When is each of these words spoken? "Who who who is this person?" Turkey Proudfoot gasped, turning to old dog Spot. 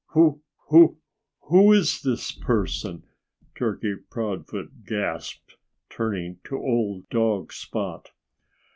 "Who 0.13 0.41
who 0.69 0.97
who 1.41 1.71
is 1.73 2.01
this 2.01 2.31
person?" 2.31 3.03
Turkey 3.53 3.93
Proudfoot 4.09 4.83
gasped, 4.83 5.57
turning 5.91 6.39
to 6.45 6.57
old 6.57 7.07
dog 7.09 7.53
Spot. 7.53 8.09